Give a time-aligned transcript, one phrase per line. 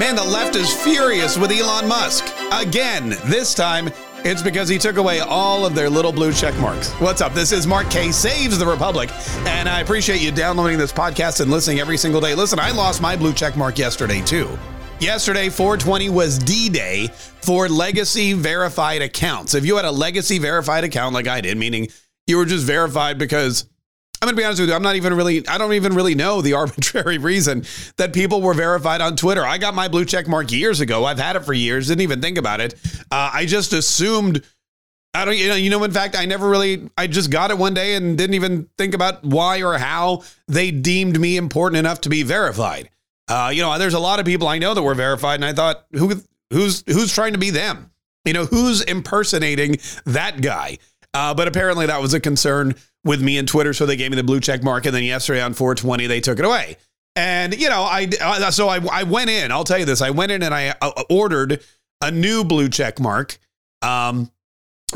[0.00, 2.24] Man, the left is furious with Elon Musk.
[2.52, 3.90] Again, this time
[4.24, 6.90] it's because he took away all of their little blue check marks.
[6.92, 7.34] What's up?
[7.34, 9.10] This is Mark Kaye Saves the Republic,
[9.46, 12.34] and I appreciate you downloading this podcast and listening every single day.
[12.34, 14.48] Listen, I lost my blue check mark yesterday too.
[15.00, 17.08] Yesterday, 420 was D Day
[17.42, 19.52] for legacy verified accounts.
[19.52, 21.88] If you had a legacy verified account like I did, meaning
[22.26, 23.66] you were just verified because
[24.22, 24.74] I'm going to be honest with you.
[24.74, 27.64] I'm not even really, I don't even really know the arbitrary reason
[27.96, 29.46] that people were verified on Twitter.
[29.46, 31.06] I got my blue check mark years ago.
[31.06, 32.74] I've had it for years, didn't even think about it.
[33.10, 34.44] Uh, I just assumed,
[35.14, 37.56] I don't, you know, you know, in fact, I never really, I just got it
[37.56, 42.02] one day and didn't even think about why or how they deemed me important enough
[42.02, 42.90] to be verified.
[43.26, 45.54] Uh, you know, there's a lot of people I know that were verified, and I
[45.54, 47.90] thought, who, who's, who's trying to be them?
[48.26, 50.76] You know, who's impersonating that guy?
[51.14, 54.16] Uh, but apparently that was a concern with me and Twitter, so they gave me
[54.16, 54.86] the blue check mark.
[54.86, 56.76] And then yesterday on 420, they took it away.
[57.16, 59.50] And you know, I uh, so I I went in.
[59.50, 61.60] I'll tell you this: I went in and I uh, ordered
[62.00, 63.38] a new blue check mark.
[63.82, 64.30] Um,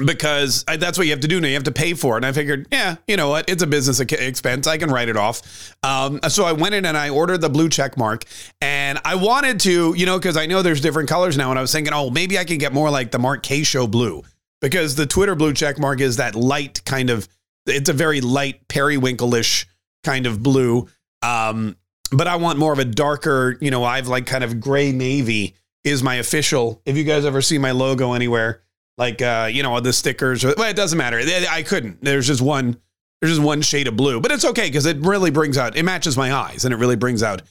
[0.05, 1.49] because I, that's what you have to do now.
[1.49, 2.19] You have to pay for it.
[2.19, 3.49] And I figured, yeah, you know what?
[3.49, 4.67] It's a business expense.
[4.67, 5.73] I can write it off.
[5.83, 8.25] Um, so I went in and I ordered the blue check mark.
[8.61, 11.51] And I wanted to, you know, because I know there's different colors now.
[11.51, 13.87] And I was thinking, oh, maybe I can get more like the Mark Kaye Show
[13.87, 14.25] blue
[14.61, 17.29] because the Twitter blue check mark is that light kind of
[17.67, 19.67] it's a very light periwinkle-ish
[20.03, 20.89] kind of blue.
[21.23, 21.77] Um,
[22.13, 25.55] but I want more of a darker, you know, I've like kind of gray navy
[25.83, 26.81] is my official.
[26.85, 28.63] If you guys ever see my logo anywhere,
[28.97, 31.21] like uh, you know, the stickers, well, it doesn't matter.
[31.51, 32.03] I couldn't.
[32.03, 32.79] There's just one
[33.21, 34.21] there's just one shade of blue.
[34.21, 36.97] But it's okay because it really brings out it matches my eyes and it really
[36.97, 37.43] brings out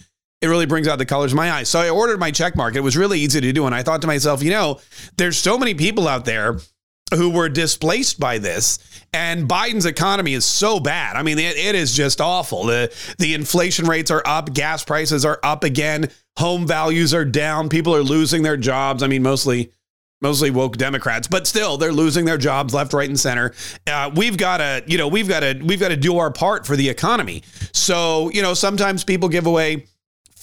[0.42, 1.70] it really brings out the colors of my eyes.
[1.70, 2.76] So I ordered my check mark.
[2.76, 3.66] It was really easy to do.
[3.66, 4.82] And I thought to myself, you know,
[5.16, 6.60] there's so many people out there
[7.16, 8.80] who were displaced by this.
[9.14, 11.16] And Biden's economy is so bad.
[11.16, 12.66] I mean, it, it is just awful.
[12.66, 17.70] The, the inflation rates are up, gas prices are up again, home values are down,
[17.70, 19.04] people are losing their jobs.
[19.04, 19.72] I mean, mostly
[20.24, 23.54] mostly woke Democrats, but still they're losing their jobs left, right, and center.
[23.86, 26.66] Uh, we've got to, you know, we've got to, we've got to do our part
[26.66, 27.44] for the economy.
[27.74, 29.86] So, you know, sometimes people give away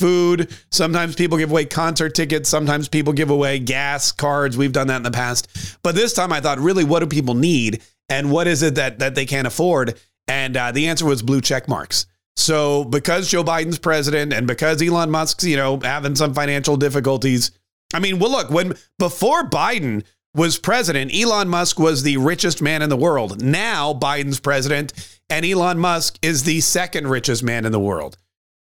[0.01, 0.51] food.
[0.71, 2.49] Sometimes people give away concert tickets.
[2.49, 4.57] Sometimes people give away gas cards.
[4.57, 5.79] We've done that in the past.
[5.83, 7.83] But this time I thought, really, what do people need?
[8.09, 10.01] And what is it that, that they can't afford?
[10.27, 12.07] And uh, the answer was blue check marks.
[12.37, 17.51] So because Joe Biden's president and because Elon Musk's, you know, having some financial difficulties,
[17.93, 22.83] I mean, well, look, when before Biden was president, Elon Musk was the richest man
[22.83, 23.43] in the world.
[23.43, 24.93] Now Biden's president
[25.29, 28.17] and Elon Musk is the second richest man in the world.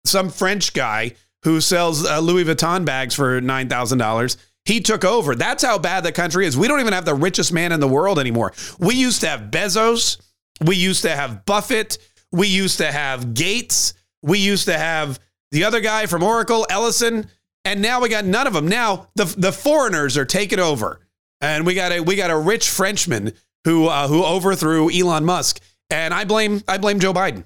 [0.04, 1.12] Some French guy
[1.46, 4.36] who sells uh, Louis Vuitton bags for $9,000.
[4.64, 5.36] He took over.
[5.36, 6.56] That's how bad the country is.
[6.56, 8.52] We don't even have the richest man in the world anymore.
[8.80, 10.20] We used to have Bezos.
[10.60, 11.98] We used to have Buffett.
[12.32, 13.94] We used to have Gates.
[14.22, 15.20] We used to have
[15.52, 17.28] the other guy from Oracle, Ellison.
[17.64, 18.66] And now we got none of them.
[18.66, 20.98] Now the, the foreigners are taking over.
[21.40, 25.60] And we got a we got a rich Frenchman who uh, who overthrew Elon Musk.
[25.90, 27.44] And I blame I blame Joe Biden.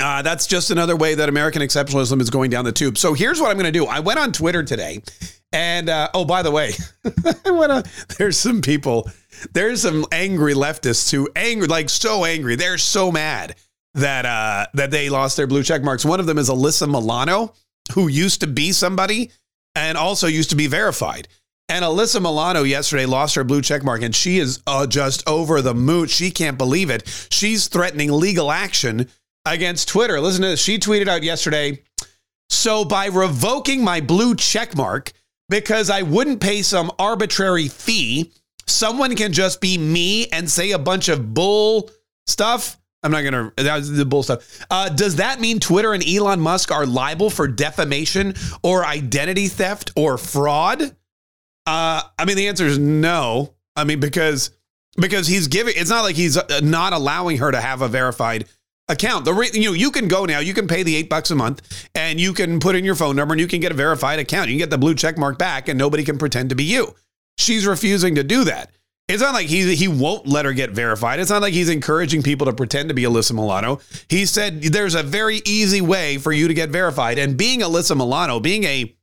[0.00, 2.96] Uh, that's just another way that American exceptionalism is going down the tube.
[2.96, 3.84] So here's what I'm going to do.
[3.84, 5.02] I went on Twitter today,
[5.52, 6.72] and uh, oh, by the way,
[7.44, 7.86] went
[8.18, 9.10] there's some people,
[9.52, 13.56] there's some angry leftists who angry, like so angry, they're so mad
[13.94, 16.04] that uh, that they lost their blue check marks.
[16.04, 17.52] One of them is Alyssa Milano,
[17.92, 19.30] who used to be somebody
[19.74, 21.28] and also used to be verified.
[21.68, 25.60] And Alyssa Milano yesterday lost her blue check mark, and she is uh, just over
[25.62, 26.08] the moon.
[26.08, 27.06] She can't believe it.
[27.30, 29.08] She's threatening legal action
[29.44, 30.20] against Twitter.
[30.20, 30.60] Listen to this.
[30.62, 31.82] She tweeted out yesterday
[32.48, 35.12] So, by revoking my blue check mark
[35.48, 38.32] because I wouldn't pay some arbitrary fee,
[38.66, 41.90] someone can just be me and say a bunch of bull
[42.26, 42.76] stuff.
[43.02, 44.64] I'm not going to, that was the bull stuff.
[44.70, 49.92] Uh, does that mean Twitter and Elon Musk are liable for defamation or identity theft
[49.96, 50.82] or fraud?
[50.82, 53.54] Uh, I mean, the answer is no.
[53.74, 54.50] I mean, because
[54.96, 58.46] because he's giving, it's not like he's uh, not allowing her to have a verified
[58.90, 59.24] account.
[59.24, 60.40] The re- you know you can go now.
[60.40, 63.16] You can pay the eight bucks a month, and you can put in your phone
[63.16, 64.48] number, and you can get a verified account.
[64.48, 66.94] You can get the blue check mark back, and nobody can pretend to be you.
[67.38, 68.70] She's refusing to do that.
[69.08, 71.18] It's not like he he won't let her get verified.
[71.18, 73.80] It's not like he's encouraging people to pretend to be Alyssa Milano.
[74.08, 77.18] He said there's a very easy way for you to get verified.
[77.18, 78.94] And being Alyssa Milano, being a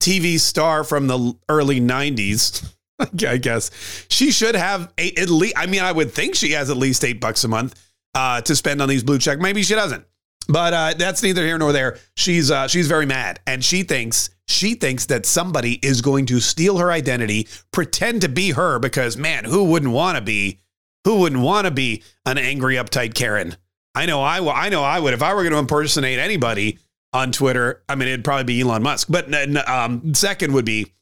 [0.00, 2.72] TV star from the early 90s,
[3.26, 5.54] I guess she should have at least.
[5.56, 7.74] I mean, I would think she has at least eight bucks a month
[8.14, 9.38] uh, to spend on these blue check.
[9.38, 10.04] Maybe she doesn't,
[10.48, 11.98] but uh, that's neither here nor there.
[12.16, 16.40] She's uh, she's very mad, and she thinks she thinks that somebody is going to
[16.40, 20.60] steal her identity, pretend to be her, because man, who wouldn't want to be?
[21.04, 23.56] Who wouldn't want to be an angry, uptight Karen?
[23.94, 26.78] I know I I know I would if I were going to impersonate anybody.
[27.12, 27.82] on Twitter.
[27.88, 29.34] I mean, it'd probably be Elon Musk, but
[29.68, 30.92] um, second would be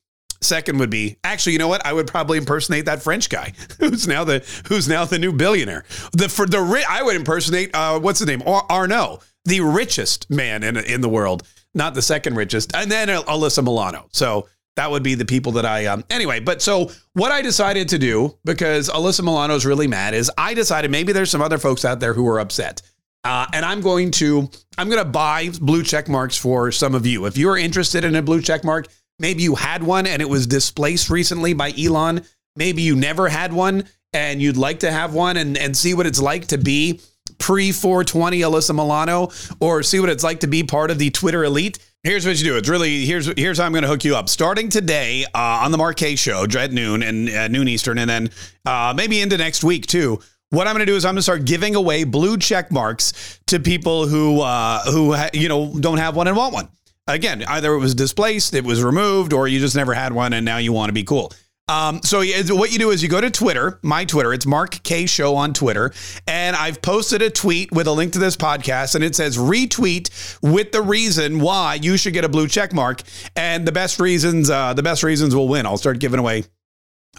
[0.40, 1.84] second would be actually, you know what?
[1.84, 5.84] I would probably impersonate that French guy who's now the who's now the new billionaire.
[6.12, 10.76] The for the I would impersonate uh, what's his name Arnault, the richest man in
[10.76, 14.08] in the world, not the second richest, and then Alyssa Milano.
[14.12, 14.48] So
[14.78, 17.98] that would be the people that I um anyway but so what i decided to
[17.98, 21.98] do because alyssa milano's really mad is i decided maybe there's some other folks out
[21.98, 22.80] there who are upset
[23.24, 24.48] uh, and i'm going to
[24.78, 28.14] i'm going to buy blue check marks for some of you if you're interested in
[28.14, 28.86] a blue check mark
[29.18, 32.22] maybe you had one and it was displaced recently by elon
[32.56, 36.06] maybe you never had one and you'd like to have one and, and see what
[36.06, 37.00] it's like to be
[37.38, 39.30] pre 420 alyssa milano
[39.60, 42.44] or see what it's like to be part of the twitter elite Here's what you
[42.44, 42.56] do.
[42.56, 44.28] It's really here's here's how I'm going to hook you up.
[44.28, 48.08] Starting today uh, on the Mark Kaye Show at noon and uh, noon Eastern, and
[48.08, 48.30] then
[48.64, 50.20] uh, maybe into next week too.
[50.50, 53.40] What I'm going to do is I'm going to start giving away blue check marks
[53.48, 56.68] to people who uh, who ha- you know don't have one and want one.
[57.08, 60.44] Again, either it was displaced, it was removed, or you just never had one and
[60.44, 61.32] now you want to be cool.
[61.68, 62.22] Um, so
[62.54, 65.52] what you do is you go to Twitter, my Twitter, it's Mark Kaye Show on
[65.52, 65.92] Twitter,
[66.26, 70.38] and I've posted a tweet with a link to this podcast, and it says retweet
[70.40, 73.02] with the reason why you should get a blue check mark,
[73.36, 75.66] and the best reasons, uh, the best reasons will win.
[75.66, 76.44] I'll start giving away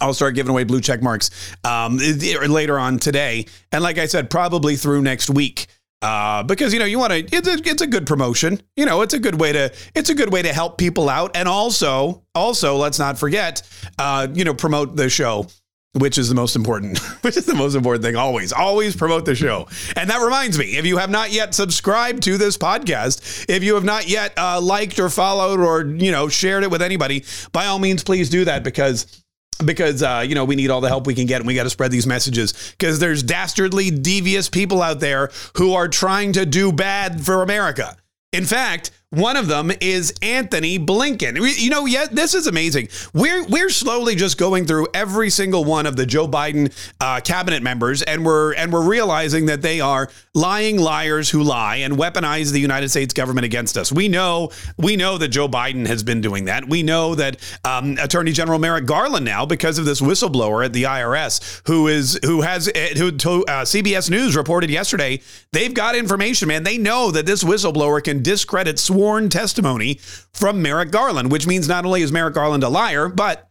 [0.02, 1.30] I'll start giving away blue check marks
[1.64, 3.48] um, later on today.
[3.72, 5.68] And like I said, probably through next week
[6.02, 8.62] uh, because you know you want to it's a, it's a good promotion.
[8.76, 11.36] You know it's a good way to it's a good way to help people out.
[11.36, 13.62] And also also let's not forget
[13.98, 15.48] uh, you know promote the show
[15.94, 18.54] which is the most important which is the most important thing always.
[18.54, 19.68] Always promote the show.
[19.96, 23.76] And that reminds me if you have not yet subscribed to this podcast if you
[23.76, 27.66] have not yet uh, liked or followed or you know shared it with anybody by
[27.66, 29.24] all means please do that because
[29.66, 31.64] because uh, you know we need all the help we can get and we got
[31.64, 36.46] to spread these messages because there's dastardly devious people out there who are trying to
[36.46, 37.96] do bad for america
[38.32, 41.60] in fact one of them is Antony Blinken.
[41.60, 42.90] You know, yeah, this is amazing.
[43.12, 46.72] We're we're slowly just going through every single one of the Joe Biden
[47.02, 51.78] uh, cabinet members, and we're and we're realizing that they are lying liars who lie
[51.78, 53.92] and weaponize the United States government against us.
[53.92, 56.68] We know we know that Joe Biden has been doing that.
[56.68, 60.84] We know that um, Attorney General Merrick Garland now, because of this whistleblower at the
[60.84, 65.22] IRS, who is who has eh, who uh, CBS News reported yesterday,
[65.52, 66.64] they've got information, man.
[66.64, 69.96] They know that this whistleblower can discredit sworn testimony
[70.32, 73.50] from Merrick Garland, which means not only is Merrick Garland a liar, but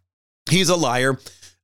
[0.49, 1.19] he's a liar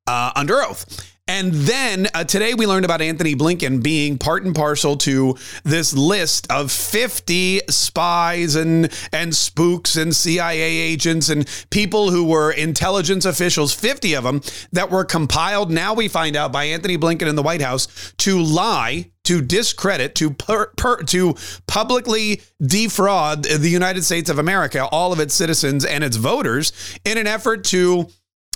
[0.06, 1.13] uh, under oath.
[1.26, 5.94] And then uh, today we learned about Antony Blinken being part and parcel to this
[5.94, 13.24] list of 50 spies and and spooks and CIA agents and people who were intelligence
[13.24, 14.42] officials, 50 of them
[14.72, 18.38] that were compiled now we find out by Antony Blinken in the White House to
[18.38, 21.34] lie to discredit, to per, per, to
[21.66, 26.72] publicly defraud the United States of America, all of its citizens and its voters,
[27.06, 28.08] in an effort to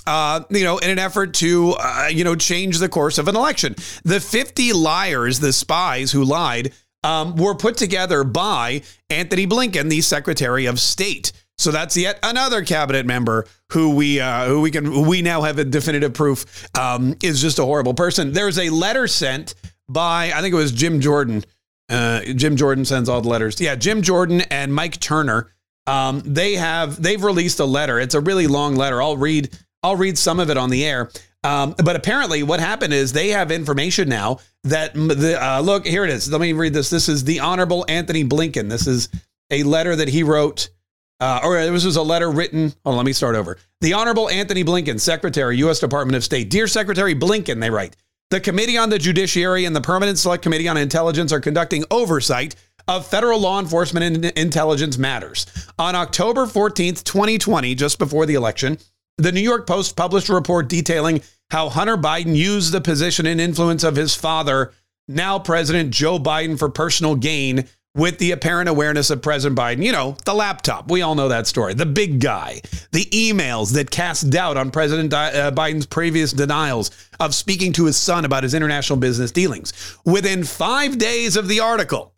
[0.09, 3.35] uh, you know, in an effort to, uh, you know, change the course of an
[3.35, 3.75] election.
[4.03, 6.73] The 50 liars, the spies who lied,
[7.03, 11.31] um, were put together by Antony Blinken, the Secretary of State.
[11.59, 15.41] So that's yet another cabinet member who we uh, who we can who we now
[15.41, 18.31] have a definitive proof um, is just a horrible person.
[18.31, 19.55] There's a letter sent
[19.87, 21.43] by I think it was Jim Jordan.
[21.89, 23.59] Uh, Jim Jordan sends all the letters.
[23.59, 25.51] Yeah, Jim Jordan and Mike Turner.
[25.85, 27.99] Um, they have they've released a letter.
[27.99, 29.01] It's a really long letter.
[29.01, 29.49] I'll read
[29.83, 31.09] I'll read some of it on the air.
[31.43, 36.03] Um, but apparently, what happened is they have information now that the uh, look here
[36.03, 36.29] it is.
[36.29, 36.89] Let me read this.
[36.89, 38.69] This is the Honorable Antony Blinken.
[38.69, 39.07] This is
[39.49, 40.69] a letter that he wrote,
[41.21, 42.73] uh, or this was a letter written.
[42.83, 43.57] Oh, let me start over.
[43.79, 45.79] The Honorable Antony Blinken, Secretary, U.S.
[45.79, 46.49] Department of State.
[46.49, 47.95] Dear Secretary Blinken, they write.
[48.31, 52.55] The Committee on the Judiciary and the Permanent Select Committee on Intelligence are conducting oversight
[52.87, 55.45] of federal law enforcement and intelligence matters.
[55.79, 58.77] On October 14th, 2020, just before the election,
[59.19, 61.21] the New York Post published a report detailing
[61.51, 64.71] how Hunter Biden used the position and influence of his father,
[65.07, 69.83] now President Joe Biden, for personal gain with the apparent awareness of President Biden.
[69.83, 70.89] You know, the laptop.
[70.91, 71.73] We all know that story.
[71.73, 72.61] The big guy.
[72.91, 77.97] The emails that cast doubt on President uh, Biden's previous denials of speaking to his
[77.97, 79.97] son about his international business dealings.
[80.05, 82.13] Within five days of the article,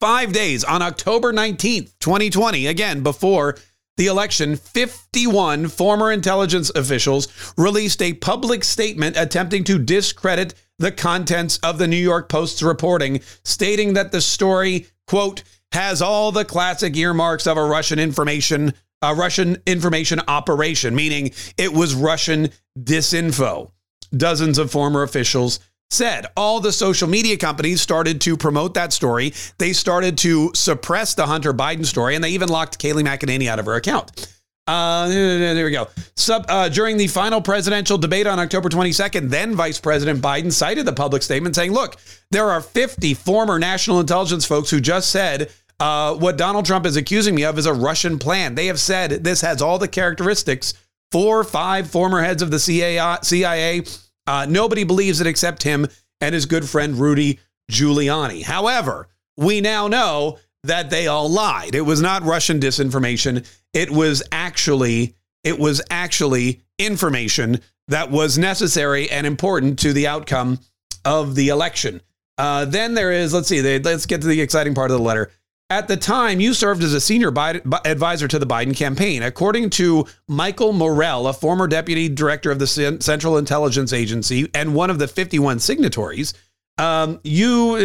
[0.00, 3.56] five days on October 19th, 2020, again, before
[3.98, 7.28] the election, 51 former intelligence officials
[7.58, 13.20] released a public statement attempting to discredit the contents of the New York Post's reporting,
[13.44, 19.14] stating that the story, quote, has all the classic earmarks of a Russian information a
[19.14, 23.70] Russian information operation, meaning it was Russian disinfo.
[24.16, 26.26] Dozens of former officials said.
[26.36, 29.32] All the social media companies started to promote that story.
[29.58, 33.58] They started to suppress the Hunter Biden story, and they even locked Kayleigh McEnany out
[33.58, 34.34] of her account.
[34.66, 35.88] Uh, there we go.
[36.14, 40.84] Sub, uh, during the final presidential debate on October 22nd, then Vice President Biden cited
[40.84, 41.96] the public statement saying, look,
[42.30, 46.96] there are 50 former national intelligence folks who just said uh, what Donald Trump is
[46.96, 48.54] accusing me of is a Russian plan.
[48.54, 50.74] They have said this has all the characteristics.
[51.12, 53.84] Four, five former heads of the CIA.
[54.28, 55.86] Uh, nobody believes it except him
[56.20, 57.40] and his good friend Rudy
[57.72, 58.42] Giuliani.
[58.42, 59.08] However,
[59.38, 61.74] we now know that they all lied.
[61.74, 63.48] It was not Russian disinformation.
[63.72, 70.58] It was actually it was actually information that was necessary and important to the outcome
[71.06, 72.02] of the election.
[72.36, 75.02] Uh, then there is, let's see, they, let's get to the exciting part of the
[75.02, 75.30] letter.
[75.70, 79.22] At the time, you served as a senior Biden, advisor to the Biden campaign.
[79.22, 84.88] According to Michael Morell, a former deputy director of the Central Intelligence Agency and one
[84.88, 86.32] of the 51 signatories,
[86.78, 87.76] um, you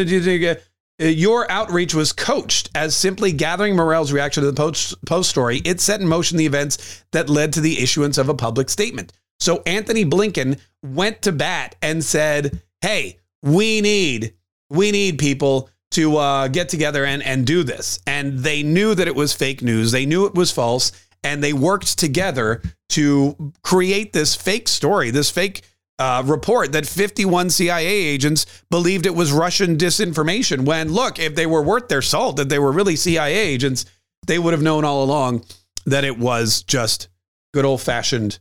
[0.99, 5.57] your outreach was coached as simply gathering Morell's reaction to the post, post story.
[5.65, 9.11] It set in motion the events that led to the issuance of a public statement.
[9.39, 14.35] So Antony Blinken went to bat and said, "Hey, we need
[14.69, 17.99] we need people to uh, get together and, and do this.
[18.05, 19.91] And they knew that it was fake news.
[19.91, 20.91] They knew it was false.
[21.23, 25.63] And they worked together to create this fake story, this fake
[25.99, 30.65] uh, report that 51 CIA agents believed it was Russian disinformation.
[30.65, 33.85] When, look, if they were worth their salt, that they were really CIA agents,
[34.25, 35.45] they would have known all along
[35.85, 37.09] that it was just
[37.53, 38.39] good old fashioned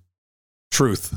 [0.70, 1.12] truth,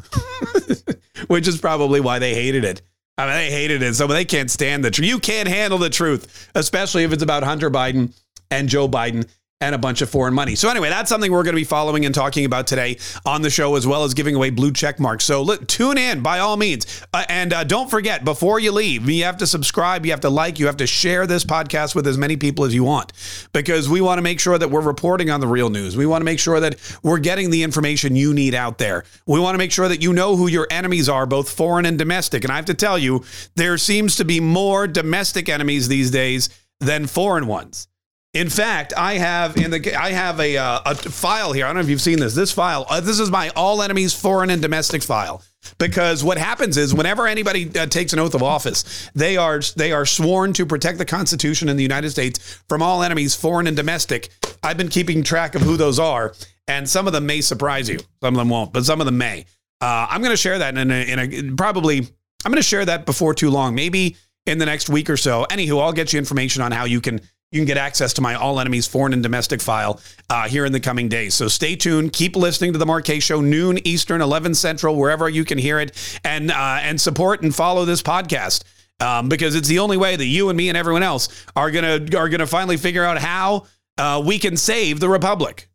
[1.28, 2.82] which is probably why they hated it.
[3.18, 3.86] I mean, they hated it.
[3.86, 5.08] And so they can't stand the truth.
[5.08, 8.14] You can't handle the truth, especially if it's about Hunter Biden
[8.52, 9.28] and Joe Biden
[9.62, 10.54] and a bunch of foreign money.
[10.54, 13.50] So anyway, that's something we're going to be following and talking about today on the
[13.50, 15.24] show, as well as giving away blue check marks.
[15.24, 19.10] So let, tune in by all means, uh, and uh, don't forget before you leave,
[19.10, 22.06] you have to subscribe, you have to like, you have to share this podcast with
[22.06, 23.14] as many people as you want,
[23.54, 25.96] because we want to make sure that we're reporting on the real news.
[25.96, 29.06] We want to make sure that we're getting the information you need out there.
[29.26, 31.98] We want to make sure that you know who your enemies are, both foreign and
[31.98, 32.44] domestic.
[32.44, 33.24] And I have to tell you,
[33.56, 36.50] there seems to be more domestic enemies these days
[36.82, 37.88] than foreign ones.
[38.36, 41.64] In fact, I have in the I have a uh, a file here.
[41.64, 42.36] I don't know if you've seen this.
[42.36, 42.86] This file.
[42.90, 45.42] Uh, this is my all enemies foreign and domestic file.
[45.78, 49.94] Because what happens is whenever anybody uh, takes an oath of office, they are they
[49.94, 53.78] are sworn to protect the Constitution in the United States from all enemies, foreign and
[53.78, 54.28] domestic.
[54.62, 56.36] I've been keeping track of who those are,
[56.68, 58.00] and some of them may surprise you.
[58.22, 59.46] Some of them won't, but some of them may.
[59.80, 61.20] Uh, I'm going to share that in a, in
[61.52, 65.10] a probably I'm going to share that before too long, maybe in the next week
[65.10, 65.46] or so.
[65.50, 67.22] Anywho, I'll get you information on how you can
[67.52, 70.00] you can get access to my all enemies foreign and domestic file
[70.30, 71.34] uh, here in the coming days.
[71.34, 72.12] So stay tuned.
[72.14, 75.80] Keep listening to the Mark Kaye Show, noon Eastern, 11 Central, wherever you can hear
[75.80, 78.64] it, and uh, and support and follow this podcast.
[79.02, 82.00] Um, because it's the only way that you and me and everyone else are gonna
[82.18, 83.66] are gonna finally figure out how
[83.98, 85.68] uh, we can save the republic.